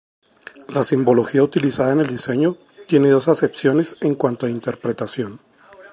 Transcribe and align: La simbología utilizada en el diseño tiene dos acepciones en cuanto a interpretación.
La 0.69 0.83
simbología 0.83 1.43
utilizada 1.43 1.93
en 1.93 1.99
el 1.99 2.07
diseño 2.07 2.57
tiene 2.87 3.09
dos 3.11 3.27
acepciones 3.27 3.95
en 4.01 4.15
cuanto 4.15 4.47
a 4.47 4.49
interpretación. 4.49 5.39